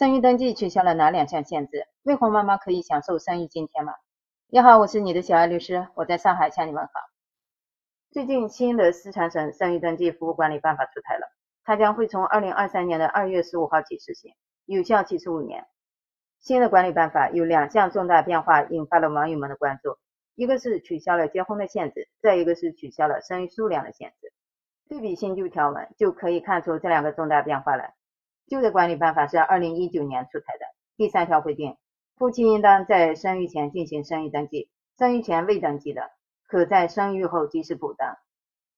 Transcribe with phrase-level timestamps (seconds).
[0.00, 1.86] 生育登记取消了哪两项限制？
[2.04, 3.92] 未婚妈妈可以享受生育津贴吗？
[4.48, 6.92] 你好，我是你的小爱律师，我在上海向你问好。
[8.10, 11.26] 最近新的四川省生育登记服务管理办法出台了，
[11.64, 14.32] 它将会从二零二三年的二月十五号起实行，
[14.64, 15.66] 有效期十五年。
[16.40, 19.98] 新的管理办法有两项重大变化，引发了网友们的关注，
[20.34, 24.32] 一个是取消了结婚的限制，再一个是取消了生育数量的限制。
[24.88, 27.92] 对比新旧条文，就可以看出这两个重大变化来。
[28.50, 31.76] 旧的管理办法是二零一九年出台的，第三条规定，
[32.16, 34.68] 夫妻应当在生育前进行生育登记，
[34.98, 36.10] 生育前未登记的，
[36.48, 38.08] 可在生育后及时补登。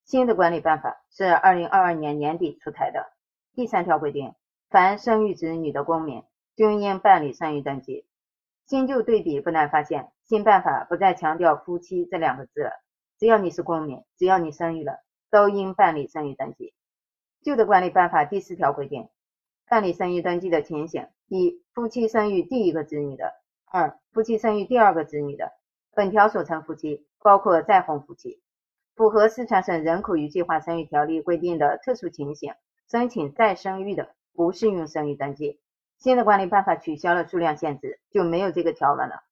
[0.04, 3.14] 新的管理办法是二零二二年年底出台的，
[3.54, 4.34] 第三条规定，
[4.68, 6.22] 凡生育子女的公民，
[6.54, 8.04] 均应办理生育登记。
[8.66, 12.72] 新旧对比不难发现，新办法不再强调夫妻这两个字了，
[13.18, 14.98] 只要你是公民，只要你生育了，
[15.30, 16.74] 都应办理生育登记。
[17.42, 19.08] 旧的管理办法第四条规定。
[19.68, 23.26] 办理生育登记的情形：一、夫妻生育第一个子女的；
[23.64, 25.52] 二、夫妻生育第二个子女的。
[25.94, 28.40] 本条所称夫妻，包括再婚夫妻。
[28.94, 32.54] 符合四川省人口与计划生育条例规定的特殊情形，
[32.90, 35.60] 申请再生育的，不适用生育登记。
[35.98, 39.22] 新的管理办法取消了数量限制，就没有这个条文了。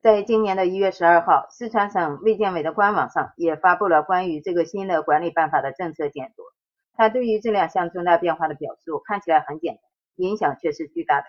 [0.00, 6.42] 在今年的一月十二号，四川省卫健委的官网上也发布了关于这个新的管理办法的政策简读。
[6.96, 9.82] 他对于这两项重大变化的表述看起来很简单，
[10.16, 11.26] 影响却是巨大的。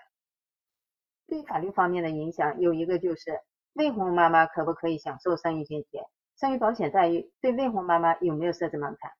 [1.26, 3.40] 对法律方面的影响有一个就是，
[3.74, 6.02] 未婚妈妈可不可以享受生育津贴？
[6.40, 9.10] 生育保险待遇对未婚妈妈有没有设置门槛？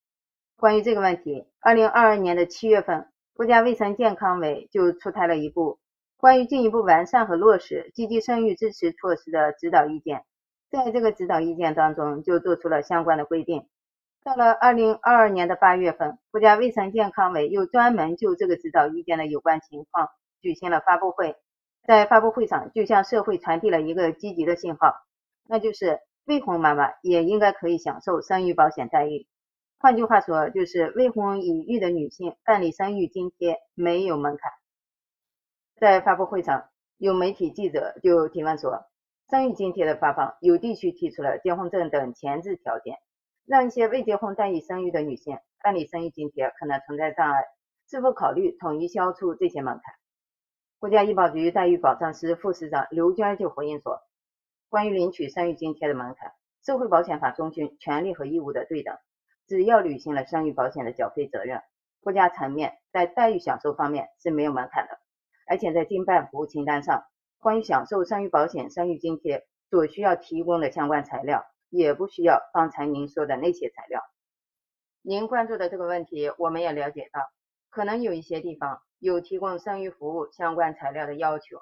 [0.56, 5.78] 关于这个问题，二零二二年的七月份，国家卫生健康委就出台了一部
[6.16, 10.24] 关于进一步完善和落实积极生育支持措施的指导意见，
[10.70, 13.68] 在这个指导意见当中就做出了相关的规定。
[14.28, 20.10] 到了二零二二年的八月份，国家卫生健康委又专门就这个指导意见的有关情况
[20.42, 21.34] 举行了发布会，
[21.86, 24.96] 在发布会上就向社会传递了一个积极的信号，
[25.48, 29.26] 那就是未婚妈妈也应该可以享受生育保险待遇。
[29.78, 34.52] 换句话说，就是未婚已育的女性办理生育津贴没有门槛。
[35.80, 36.68] 在发布会上，
[36.98, 38.84] 有媒体记者就提问说，
[39.30, 42.98] 生育津贴的发放，有地区提出了结婚证等前置条件。
[43.48, 47.44] 让一些未结婚待已生育的女性办理生育津贴可能存在障碍，
[47.88, 49.94] 是否考虑统一消除这些门槛？
[50.78, 54.02] 国家医保局待遇保障司副司长刘娟就回应说，
[54.68, 56.32] 关于领取生育津贴的门槛，
[56.62, 58.98] 社会保险法中心权利和义务的对等，
[59.46, 61.62] 只要履行了生育保险的缴费责任，
[62.02, 64.98] 国家层面在待遇享受方面是没有门槛的，
[65.46, 67.02] 而且在经办服务清单上，
[67.38, 71.46] 关于享受生育保险生育津贴所需要提供的相关材料。
[71.68, 74.02] 也不需要刚才您说的那些材料。
[75.02, 77.20] 您关注的这个问题，我们也了解到，
[77.70, 81.60] 可能有一些地方有提供生育服务相关材料的要求。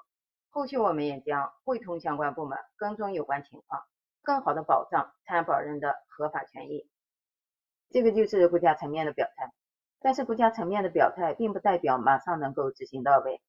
[0.49, 3.83] 后续我们也将会同相关部门跟踪有关情况，
[4.23, 6.89] 更好的保障参保人的合法权益。
[7.89, 9.53] 这个就是国家层面的表态。
[9.99, 13.41] 但是国家层面的表态，并不代表马上能够执行到位，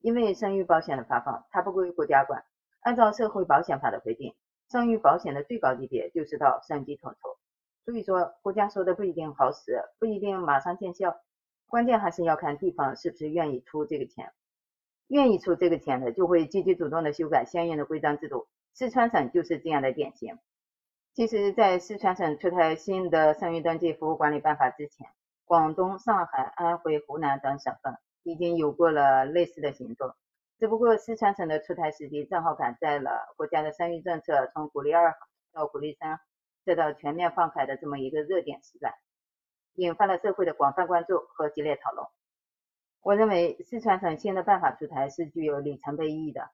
[0.00, 2.42] 因为生育保险的发放，它不归国家管，
[2.80, 4.34] 按照社会保险法的规定。
[4.74, 7.38] 生育保险的最高级别就是到三级统筹，
[7.84, 11.16] 所以说国家说的不一定好使，不一定马上见效，
[11.68, 14.32] 关键还是要看地方是不是愿意出这个钱，
[15.06, 18.48] 愿意出这个钱的就会积极主动的修改相应的规章制度。
[18.72, 20.40] 四川省就是这样的典型。
[21.14, 25.06] 其实，在四川省出台新的生育登记服务管理办法之前，
[25.44, 30.12] 广东、上海、安徽、湖南等省份已经有过了类似的行动。
[30.64, 35.14] 只不过四川省的出台时机正好赶在了国家的生育政策从鼓励二
[35.52, 36.18] 到鼓励三，
[36.64, 38.94] 再到全面放开的这么一个热点时段，
[39.74, 42.06] 引发了社会的广泛关注和激烈讨论。
[43.02, 46.48] 我认为四川省新的办法出台是具有里程碑意义的，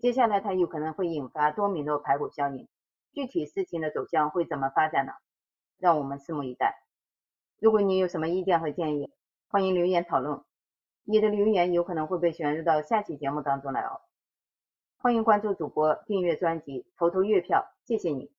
[0.00, 2.66] 接下来它有可能会引发多米诺排骨效应，
[3.12, 5.12] 具体事情的走向会怎么发展呢？
[5.78, 6.82] 让我们拭目以待。
[7.60, 9.12] 如果你有什么意见和建议，
[9.46, 10.42] 欢迎留言讨论。
[11.10, 14.00] 你的留言有可能会被选入到下期节目当中来哦，
[14.96, 18.30] 欢迎关注主播，订阅专辑，投投月票，谢谢你。